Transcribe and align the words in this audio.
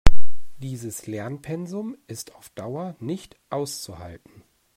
Dieses 0.57 1.05
Lernpensum 1.05 1.95
ist 2.07 2.33
auf 2.33 2.49
Dauer 2.49 2.95
nicht 2.99 3.37
auszuhalten. 3.51 4.41